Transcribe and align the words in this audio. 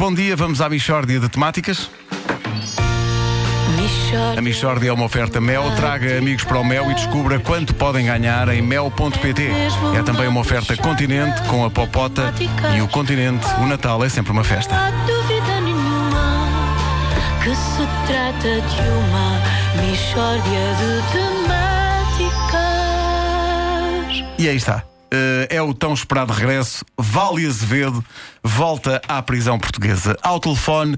bom 0.00 0.12
dia. 0.14 0.34
Vamos 0.34 0.62
à 0.62 0.68
Michórdia 0.68 1.20
de 1.20 1.28
Temáticas. 1.28 1.90
A 4.34 4.40
Michórdia 4.40 4.88
é 4.88 4.92
uma 4.92 5.04
oferta 5.04 5.42
Mel. 5.42 5.62
Traga 5.76 6.16
amigos 6.16 6.42
para 6.42 6.58
o 6.58 6.64
Mel 6.64 6.90
e 6.90 6.94
descubra 6.94 7.38
quanto 7.38 7.74
podem 7.74 8.06
ganhar 8.06 8.48
em 8.48 8.62
mel.pt. 8.62 9.50
É 9.94 10.02
também 10.02 10.26
uma 10.26 10.40
oferta 10.40 10.74
Continente 10.74 11.42
com 11.42 11.66
a 11.66 11.70
Popota 11.70 12.32
e 12.74 12.80
o 12.80 12.88
Continente. 12.88 13.46
O 13.60 13.66
Natal 13.66 14.02
é 14.02 14.08
sempre 14.08 14.32
uma 14.32 14.42
festa. 14.42 14.74
Não 14.74 14.82
há 14.82 14.90
dúvida 15.04 15.60
nenhuma 15.60 16.46
que 17.44 17.54
se 17.54 17.86
trata 18.06 18.62
de 18.62 18.80
uma 18.88 19.38
mistória 19.86 20.64
de 20.80 21.02
temáticas. 21.12 22.44
E 24.38 24.48
aí 24.48 24.56
está. 24.56 24.82
Eh, 25.12 25.48
é 25.56 25.62
o 25.62 25.74
tão 25.74 25.92
esperado 25.92 26.32
regresso. 26.32 26.84
Vale 26.96 27.46
Azevedo 27.46 28.04
volta 28.42 29.00
à 29.08 29.20
prisão 29.22 29.58
portuguesa. 29.58 30.16
Ao 30.22 30.38
telefone, 30.38 30.96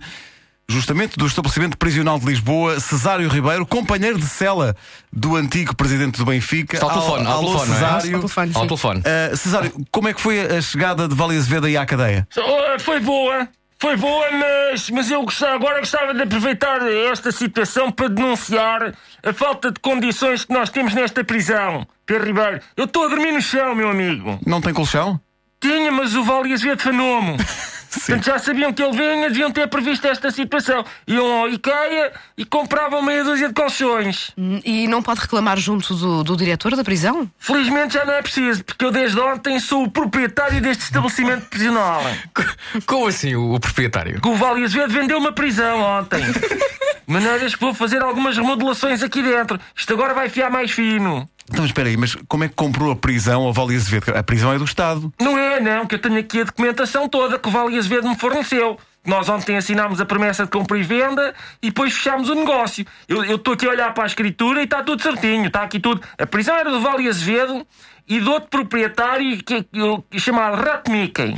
justamente 0.68 1.16
do 1.16 1.26
estabelecimento 1.26 1.76
prisional 1.76 2.18
de 2.18 2.26
Lisboa, 2.26 2.78
Cesário 2.80 3.28
Ribeiro, 3.28 3.64
companheiro 3.66 4.18
de 4.18 4.26
cela 4.26 4.76
do 5.12 5.36
antigo 5.36 5.74
presidente 5.74 6.18
do 6.18 6.24
Benfica. 6.24 6.76
Está 6.76 6.86
ao 6.86 6.92
telefone, 6.92 7.26
ao 7.26 7.32
Alô, 7.38 7.46
telefone, 7.48 7.68
não 7.68 7.74
é? 7.74 7.78
Cesário. 7.78 8.14
Ao 8.14 8.20
telefone, 8.20 8.52
Ao 8.54 8.66
telefone. 8.66 9.02
Eh, 9.04 9.32
Cesário, 9.36 9.72
como 9.90 10.08
é 10.08 10.14
que 10.14 10.20
foi 10.20 10.40
a 10.40 10.60
chegada 10.60 11.08
de 11.08 11.14
Vale 11.14 11.36
Azevedo 11.36 11.66
aí 11.66 11.76
à 11.76 11.84
cadeia? 11.86 12.26
Oh, 12.36 12.78
Foi 12.80 13.00
boa, 13.00 13.48
foi 13.82 13.96
boa, 13.96 14.30
mas, 14.30 14.88
mas 14.90 15.10
eu 15.10 15.24
gostava, 15.24 15.56
agora 15.56 15.80
gostava 15.80 16.14
de 16.14 16.22
aproveitar 16.22 16.88
esta 16.88 17.32
situação 17.32 17.90
para 17.90 18.06
denunciar 18.06 18.94
a 19.20 19.32
falta 19.32 19.72
de 19.72 19.80
condições 19.80 20.44
que 20.44 20.52
nós 20.52 20.70
temos 20.70 20.94
nesta 20.94 21.24
prisão. 21.24 21.84
Pedro 22.06 22.28
Ribeiro, 22.28 22.60
eu 22.76 22.84
estou 22.84 23.06
a 23.06 23.08
dormir 23.08 23.32
no 23.32 23.42
chão, 23.42 23.74
meu 23.74 23.90
amigo. 23.90 24.38
Não 24.46 24.60
tem 24.60 24.72
colchão? 24.72 25.20
Tinha, 25.60 25.90
mas 25.90 26.14
o 26.14 26.22
Vale 26.22 26.52
Azevedo 26.52 26.80
fanou-me. 26.80 27.36
Portanto, 27.92 28.24
já 28.24 28.38
sabiam 28.38 28.72
que 28.72 28.82
ele 28.82 28.96
vinha, 28.96 29.28
deviam 29.28 29.50
ter 29.50 29.68
previsto 29.68 30.06
esta 30.06 30.30
situação. 30.30 30.84
Iam 31.06 31.42
ao 31.42 31.48
IKEA 31.48 32.12
e 32.36 32.44
compravam 32.44 33.02
meia 33.02 33.22
dúzia 33.22 33.48
de 33.48 33.54
colchões. 33.54 34.32
E 34.64 34.88
não 34.88 35.02
pode 35.02 35.20
reclamar 35.20 35.58
junto 35.58 35.94
do, 35.94 36.24
do 36.24 36.36
diretor 36.36 36.74
da 36.74 36.82
prisão? 36.82 37.30
Felizmente 37.38 37.94
já 37.94 38.04
não 38.04 38.14
é 38.14 38.22
preciso, 38.22 38.64
porque 38.64 38.84
eu 38.84 38.90
desde 38.90 39.20
ontem 39.20 39.60
sou 39.60 39.84
o 39.84 39.90
proprietário 39.90 40.60
deste 40.60 40.84
estabelecimento 40.84 41.46
prisional. 41.46 42.02
Como 42.86 43.06
assim, 43.06 43.34
o, 43.34 43.54
o 43.54 43.60
proprietário? 43.60 44.20
que 44.20 44.28
o 44.28 44.36
Vale 44.36 44.64
Azevedo 44.64 44.92
vendeu 44.92 45.18
uma 45.18 45.32
prisão 45.32 45.80
ontem. 45.80 46.22
Maneiras 47.12 47.54
que 47.54 47.60
vou 47.60 47.74
fazer 47.74 48.02
algumas 48.02 48.36
remodelações 48.36 49.02
aqui 49.02 49.22
dentro. 49.22 49.60
Isto 49.76 49.92
agora 49.92 50.14
vai 50.14 50.28
fiar 50.28 50.50
mais 50.50 50.70
fino. 50.70 51.28
Então, 51.50 51.64
espera 51.64 51.88
aí, 51.88 51.96
mas 51.96 52.14
como 52.28 52.44
é 52.44 52.48
que 52.48 52.54
comprou 52.54 52.90
a 52.90 52.96
prisão 52.96 53.42
ao 53.42 53.52
Vale 53.52 53.76
Azevedo? 53.76 54.16
A 54.16 54.22
prisão 54.22 54.52
é 54.52 54.58
do 54.58 54.64
Estado. 54.64 55.12
Não 55.20 55.36
é, 55.36 55.60
não, 55.60 55.86
que 55.86 55.94
eu 55.94 55.98
tenho 55.98 56.18
aqui 56.18 56.40
a 56.40 56.44
documentação 56.44 57.08
toda 57.08 57.38
que 57.38 57.48
o 57.48 57.52
Vale 57.52 57.76
Azevedo 57.76 58.08
me 58.08 58.16
forneceu. 58.16 58.78
Nós 59.04 59.28
ontem 59.28 59.56
assinámos 59.56 60.00
a 60.00 60.06
promessa 60.06 60.44
de 60.44 60.50
compra 60.50 60.78
e 60.78 60.82
venda 60.82 61.34
e 61.60 61.68
depois 61.68 61.92
fechámos 61.92 62.28
o 62.28 62.34
negócio. 62.34 62.86
Eu 63.08 63.36
estou 63.36 63.54
aqui 63.54 63.66
a 63.66 63.70
olhar 63.70 63.92
para 63.92 64.04
a 64.04 64.06
escritura 64.06 64.60
e 64.60 64.64
está 64.64 64.82
tudo 64.82 65.02
certinho, 65.02 65.46
está 65.46 65.62
aqui 65.62 65.80
tudo. 65.80 66.00
A 66.16 66.26
prisão 66.26 66.56
era 66.56 66.70
do 66.70 66.80
Vale 66.80 67.08
Azevedo 67.08 67.66
e 68.06 68.20
do 68.20 68.30
outro 68.30 68.48
proprietário 68.48 69.42
que, 69.42 69.64
que, 70.08 70.20
chamado 70.20 70.62
Rat 70.62 70.88
Mickey. 70.88 71.34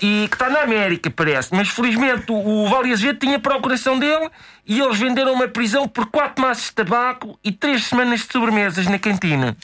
e 0.00 0.28
que 0.28 0.34
está 0.34 0.48
na 0.48 0.60
América, 0.60 1.10
parece. 1.10 1.52
Mas 1.52 1.68
felizmente 1.68 2.30
o, 2.30 2.34
o 2.34 2.68
Vale 2.68 2.92
Azevedo 2.92 3.18
tinha 3.18 3.40
procuração 3.40 3.98
dele 3.98 4.30
e 4.64 4.80
eles 4.80 4.96
venderam 4.96 5.32
uma 5.32 5.48
prisão 5.48 5.88
por 5.88 6.06
quatro 6.06 6.42
maços 6.42 6.66
de 6.66 6.74
tabaco 6.74 7.38
e 7.42 7.50
três 7.50 7.86
semanas 7.86 8.20
de 8.20 8.32
sobremesas 8.32 8.86
na 8.86 9.00
cantina. 9.00 9.56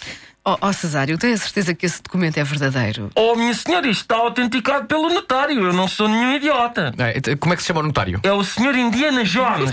Oh, 0.44 0.56
oh 0.60 0.72
Cesário, 0.72 1.18
tenho 1.18 1.34
a 1.34 1.36
certeza 1.36 1.74
que 1.74 1.84
esse 1.84 2.02
documento 2.02 2.38
é 2.38 2.44
verdadeiro. 2.44 3.10
Oh, 3.14 3.34
minha 3.36 3.52
senhora, 3.52 3.86
isto 3.88 4.02
está 4.02 4.16
autenticado 4.16 4.86
pelo 4.86 5.08
notário. 5.10 5.66
Eu 5.66 5.72
não 5.72 5.86
sou 5.86 6.08
nenhum 6.08 6.34
idiota. 6.34 6.94
É, 6.98 7.18
então, 7.18 7.36
como 7.36 7.52
é 7.52 7.56
que 7.56 7.62
se 7.62 7.68
chama 7.68 7.80
o 7.80 7.82
notário? 7.82 8.20
É 8.22 8.32
o 8.32 8.42
senhor 8.42 8.74
Indiana 8.74 9.22
Jones. 9.22 9.72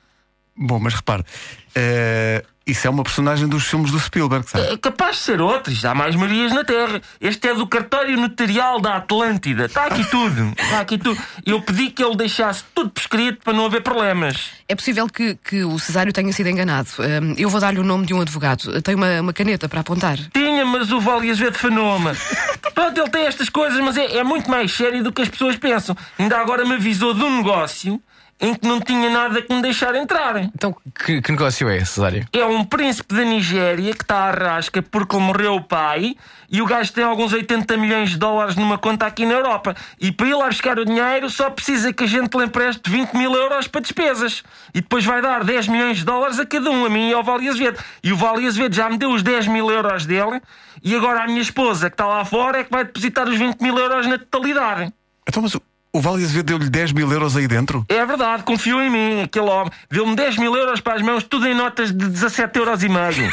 Bom, 0.56 0.78
mas 0.78 0.94
repare, 0.94 1.24
eh, 1.74 2.44
isso 2.70 2.86
é 2.86 2.90
uma 2.90 3.02
personagem 3.02 3.48
dos 3.48 3.64
filmes 3.64 3.90
do 3.90 3.98
Spielberg, 3.98 4.48
sabe? 4.48 4.72
É 4.72 4.76
capaz 4.76 5.16
de 5.16 5.22
ser 5.22 5.40
outro. 5.40 5.72
Já 5.72 5.92
há 5.92 5.94
mais 5.94 6.14
Marias 6.14 6.52
na 6.52 6.64
Terra. 6.64 7.00
Este 7.20 7.48
é 7.48 7.54
do 7.54 7.66
cartório 7.66 8.16
notarial 8.16 8.80
da 8.80 8.96
Atlântida. 8.96 9.66
Está 9.66 9.86
aqui 9.86 10.04
tudo. 10.10 10.52
Está 10.58 10.80
aqui 10.80 10.98
tudo. 10.98 11.20
Eu 11.44 11.60
pedi 11.62 11.90
que 11.90 12.02
ele 12.02 12.16
deixasse 12.16 12.64
tudo 12.74 12.90
por 12.90 13.00
escrito 13.00 13.40
para 13.44 13.52
não 13.52 13.66
haver 13.66 13.82
problemas. 13.82 14.50
É 14.68 14.74
possível 14.74 15.08
que, 15.08 15.34
que 15.36 15.64
o 15.64 15.78
Cesário 15.78 16.12
tenha 16.12 16.32
sido 16.32 16.48
enganado. 16.48 16.88
Hum, 16.98 17.34
eu 17.36 17.48
vou 17.48 17.60
dar-lhe 17.60 17.80
o 17.80 17.84
nome 17.84 18.06
de 18.06 18.14
um 18.14 18.20
advogado. 18.20 18.80
Tem 18.82 18.94
uma, 18.94 19.20
uma 19.20 19.32
caneta 19.32 19.68
para 19.68 19.80
apontar. 19.80 20.16
Tinha, 20.32 20.64
mas 20.64 20.92
o 20.92 21.00
Vale 21.00 21.30
Azevedo 21.30 21.58
fanou-me. 21.58 22.10
Pronto, 22.74 23.00
ele 23.00 23.10
tem 23.10 23.26
estas 23.26 23.48
coisas, 23.48 23.78
mas 23.80 23.96
é, 23.96 24.18
é 24.18 24.24
muito 24.24 24.50
mais 24.50 24.72
sério 24.72 25.02
do 25.02 25.12
que 25.12 25.22
as 25.22 25.28
pessoas 25.28 25.56
pensam. 25.56 25.96
Ainda 26.18 26.38
agora 26.38 26.64
me 26.64 26.74
avisou 26.74 27.12
de 27.12 27.22
um 27.22 27.38
negócio 27.38 28.00
em 28.40 28.54
que 28.54 28.66
não 28.66 28.80
tinha 28.80 29.10
nada 29.10 29.42
que 29.42 29.54
me 29.54 29.60
deixar 29.60 29.94
entrar. 29.94 30.36
Então, 30.38 30.74
que, 31.04 31.20
que 31.20 31.30
negócio 31.30 31.68
é 31.68 31.76
esse, 31.76 31.92
Cesário? 31.92 32.26
É 32.32 32.44
um 32.44 32.64
príncipe 32.64 33.14
da 33.14 33.22
Nigéria 33.22 33.92
que 33.92 34.02
está 34.02 34.28
à 34.28 34.30
rasca 34.30 34.80
porque 34.80 35.16
morreu 35.16 35.56
o 35.56 35.62
pai 35.62 36.16
e 36.50 36.62
o 36.62 36.66
gajo 36.66 36.92
tem 36.92 37.04
alguns 37.04 37.32
80 37.32 37.76
milhões 37.76 38.10
de 38.10 38.16
dólares 38.16 38.56
numa 38.56 38.78
conta 38.78 39.06
aqui 39.06 39.26
na 39.26 39.34
Europa. 39.34 39.76
E 40.00 40.10
para 40.10 40.26
ir 40.26 40.34
lá 40.34 40.46
buscar 40.46 40.78
o 40.78 40.84
dinheiro 40.84 41.28
só 41.28 41.50
precisa 41.50 41.92
que 41.92 42.04
a 42.04 42.06
gente 42.06 42.36
lhe 42.36 42.44
empreste 42.44 42.90
20 42.90 43.12
mil 43.14 43.32
euros 43.34 43.68
para 43.68 43.82
despesas. 43.82 44.42
E 44.74 44.80
depois 44.80 45.04
vai 45.04 45.20
dar 45.20 45.44
10 45.44 45.68
milhões 45.68 45.98
de 45.98 46.04
dólares 46.04 46.38
a 46.38 46.46
cada 46.46 46.70
um, 46.70 46.84
a 46.84 46.88
mim 46.88 47.10
e 47.10 47.12
ao 47.12 47.22
Vale 47.22 47.48
Azevedo. 47.48 47.78
E 48.02 48.12
o 48.12 48.16
Vale 48.16 48.46
Azevedo 48.46 48.74
já 48.74 48.88
me 48.88 48.96
deu 48.96 49.12
os 49.12 49.22
10 49.22 49.48
mil 49.48 49.70
euros 49.70 50.06
dele 50.06 50.40
e 50.82 50.94
agora 50.96 51.24
a 51.24 51.26
minha 51.26 51.42
esposa 51.42 51.90
que 51.90 51.94
está 51.94 52.06
lá 52.06 52.24
fora 52.24 52.60
é 52.60 52.64
que 52.64 52.70
vai 52.70 52.84
depositar 52.84 53.28
os 53.28 53.36
20 53.36 53.60
mil 53.60 53.76
euros 53.76 54.06
na 54.06 54.18
totalidade. 54.18 54.92
Então, 55.28 55.42
mas 55.42 55.54
o, 55.54 55.62
o 55.92 56.00
Vale 56.00 56.22
Azevedo 56.22 56.46
deu-lhe 56.46 56.70
10 56.70 56.92
mil 56.92 57.10
euros 57.10 57.36
aí 57.36 57.48
dentro? 57.48 57.84
É 57.88 58.04
verdade, 58.06 58.44
confiou 58.44 58.80
em 58.80 58.90
mim, 58.90 59.22
aquele 59.22 59.46
homem. 59.46 59.72
Deu-me 59.90 60.14
10 60.14 60.38
mil 60.38 60.54
euros 60.54 60.80
para 60.80 60.94
as 60.94 61.02
mãos, 61.02 61.24
tudo 61.24 61.48
em 61.48 61.54
notas 61.54 61.90
de 61.90 62.08
17 62.08 62.58
euros 62.58 62.82
e 62.82 62.88
meio. 62.88 63.30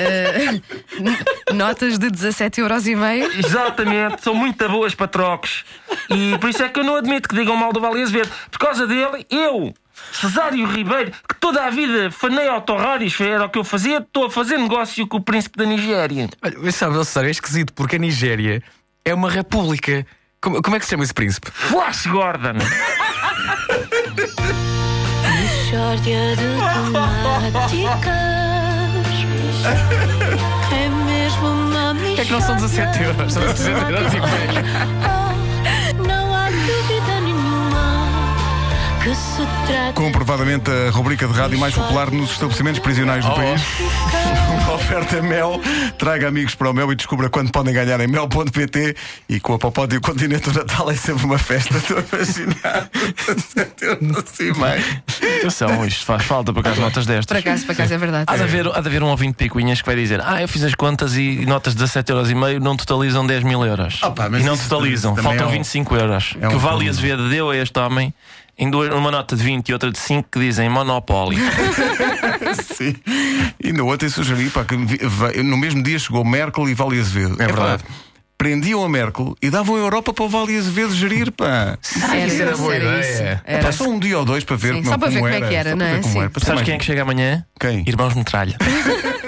Notas 1.54 1.98
de 1.98 2.10
17 2.10 2.60
euros 2.60 2.86
e 2.86 2.96
meio. 2.96 3.30
Exatamente, 3.38 4.22
são 4.22 4.34
muito 4.34 4.68
boas 4.68 4.94
para 4.94 5.06
trocos. 5.06 5.64
E 6.08 6.38
por 6.38 6.50
isso 6.50 6.62
é 6.62 6.68
que 6.68 6.80
eu 6.80 6.84
não 6.84 6.96
admito 6.96 7.28
que 7.28 7.36
digam 7.36 7.54
mal 7.54 7.72
do 7.72 7.80
Vale 7.80 8.02
Azevedo. 8.02 8.30
Por 8.50 8.58
causa 8.58 8.86
dele, 8.86 9.26
eu, 9.30 9.74
Cesário 10.12 10.66
Ribeiro, 10.66 11.12
que 11.28 11.34
toda 11.38 11.64
a 11.64 11.70
vida 11.70 12.10
fanei 12.10 12.48
autorrádios, 12.48 13.20
era 13.20 13.44
o 13.44 13.48
que 13.48 13.58
eu 13.58 13.64
fazia, 13.64 13.98
estou 13.98 14.26
a 14.26 14.30
fazer 14.30 14.58
negócio 14.58 15.06
com 15.06 15.18
o 15.18 15.20
príncipe 15.20 15.58
da 15.58 15.64
Nigéria. 15.64 16.28
Olha, 16.42 16.72
sabe, 16.72 16.94
Cesário, 17.04 17.28
é 17.28 17.30
esquisito 17.30 17.72
porque 17.72 17.96
a 17.96 17.98
Nigéria 17.98 18.62
é 19.04 19.14
uma 19.14 19.30
república. 19.30 20.06
Como, 20.42 20.62
como 20.62 20.76
é 20.76 20.78
que 20.78 20.86
se 20.86 20.92
chama 20.92 21.04
esse 21.04 21.12
príncipe? 21.12 21.50
Flash 21.50 22.06
Gordon! 22.06 22.54
Mistória 25.38 26.34
de 26.34 26.42
temáticas. 27.44 28.30
É 30.72 30.88
mesmo 31.04 31.46
uma. 31.46 31.94
É 32.18 32.24
que 32.24 32.32
não 32.32 32.40
são 32.40 32.56
17 32.56 33.02
euros, 33.02 33.32
são 33.34 33.42
17 33.42 33.92
euros 33.92 34.14
e 34.14 34.20
meio. 34.20 35.29
Comprovadamente 40.00 40.70
a 40.70 40.90
rubrica 40.90 41.28
de 41.28 41.34
rádio 41.34 41.58
mais 41.58 41.74
popular 41.74 42.10
nos 42.10 42.30
estabelecimentos 42.30 42.80
prisionais 42.80 43.22
do 43.22 43.34
país. 43.34 43.60
Uma 44.64 44.72
oferta 44.72 45.20
Mel. 45.20 45.60
Traga 45.98 46.26
amigos 46.26 46.54
para 46.54 46.70
o 46.70 46.72
Mel 46.72 46.90
e 46.90 46.96
descubra 46.96 47.28
quanto 47.28 47.52
podem 47.52 47.74
ganhar 47.74 48.00
em 48.00 48.06
mel.pt. 48.06 48.96
E 49.28 49.38
com 49.40 49.52
a 49.52 49.58
Popó 49.58 49.86
e 49.92 49.98
o 49.98 50.00
Continente 50.00 50.48
do 50.48 50.58
Natal 50.58 50.90
é 50.90 50.96
sempre 50.96 51.26
uma 51.26 51.36
festa. 51.36 51.76
Estou 51.78 51.98
a 51.98 52.16
imaginar. 52.16 52.90
17 53.26 53.84
euros 53.84 54.40
e 54.40 54.58
meio. 54.58 55.02
Atenção, 55.38 55.84
isto 55.86 56.04
faz 56.04 56.24
falta 56.24 56.52
para 56.52 56.62
cá 56.62 56.70
as 56.70 56.78
notas 56.78 57.04
Por 57.06 57.12
destas. 57.14 57.38
acaso, 57.38 57.64
por 57.66 57.72
acaso 57.72 57.94
é 57.94 57.98
verdade. 57.98 58.24
Há 58.26 58.36
de, 58.36 58.42
haver, 58.42 58.66
há 58.68 58.80
de 58.80 58.88
haver 58.88 59.02
um 59.02 59.08
ouvinte 59.08 59.30
de 59.32 59.36
picuinhas 59.36 59.80
que 59.80 59.86
vai 59.86 59.96
dizer: 59.96 60.20
Ah, 60.24 60.40
eu 60.42 60.48
fiz 60.48 60.62
as 60.64 60.74
contas 60.74 61.16
e 61.16 61.44
notas 61.46 61.74
de 61.74 61.82
17,5€ 61.84 62.58
não 62.60 62.76
totalizam 62.76 63.26
10 63.26 63.42
mil 63.44 63.64
euros. 63.64 64.00
Pá, 64.00 64.28
mas 64.30 64.42
e 64.42 64.44
não 64.44 64.56
totalizam, 64.56 65.16
faltam 65.16 65.46
é 65.46 65.48
um- 65.48 65.52
25 65.52 65.96
euros. 65.96 66.34
é 66.40 66.46
um 66.46 66.50
que 66.50 66.56
o 66.56 66.58
Vale 66.58 66.70
problema. 66.84 66.90
Azevedo 66.90 67.28
deu 67.28 67.50
a 67.50 67.56
este 67.56 67.78
homem 67.78 68.12
em 68.58 68.70
duas, 68.70 68.92
uma 68.94 69.10
nota 69.10 69.34
de 69.34 69.42
20 69.42 69.68
e 69.70 69.72
outra 69.72 69.90
de 69.90 69.98
5 69.98 70.28
que 70.30 70.38
dizem 70.38 70.68
Monopólio. 70.68 71.38
Sim. 72.76 72.94
E 73.62 73.72
no 73.72 73.86
outro 73.86 74.06
eu 74.06 74.10
sugeri 74.10 74.50
pá, 74.50 74.64
que 74.64 74.76
no 75.42 75.56
mesmo 75.56 75.82
dia 75.82 75.98
chegou 75.98 76.24
Merkel 76.24 76.68
e 76.68 76.74
Vale 76.74 77.00
Azevedo. 77.00 77.36
É 77.40 77.44
Epá, 77.44 77.52
verdade. 77.54 77.84
Prendiam 78.40 78.82
a 78.82 78.88
Merkel 78.88 79.36
e 79.42 79.50
davam 79.50 79.76
a 79.76 79.78
Europa 79.80 80.14
para 80.14 80.24
o 80.24 80.28
Vale 80.30 80.56
Azevedo 80.56 80.94
gerir, 80.94 81.30
pá. 81.30 81.76
Era, 82.10 82.26
isso 82.26 82.40
era 82.40 82.56
boa 82.56 82.74
ideia. 82.74 83.42
Era. 83.44 83.70
só 83.70 83.84
um 83.84 83.98
dia 83.98 84.18
ou 84.18 84.24
dois 84.24 84.44
para 84.44 84.56
ver, 84.56 84.68
Sim, 84.68 84.74
como, 84.76 84.88
só 84.88 84.96
para 84.96 85.10
ver 85.10 85.18
como 85.18 85.28
é 85.28 85.36
era, 85.36 85.46
que 85.46 85.54
era, 85.54 85.70
só 85.72 85.76
não 85.76 85.84
é? 85.84 85.98
como 85.98 86.22
era, 86.22 86.30
Sabes 86.32 86.48
mais 86.48 86.62
quem 86.62 86.74
é 86.74 86.78
que 86.78 86.84
chega 86.86 87.02
amanhã? 87.02 87.44
Quem? 87.60 87.84
Irmãos 87.86 88.14
Metralha. 88.14 88.56